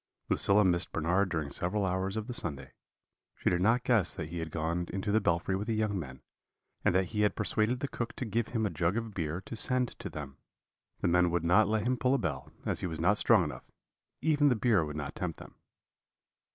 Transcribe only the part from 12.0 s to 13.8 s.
a bell, as he was not strong enough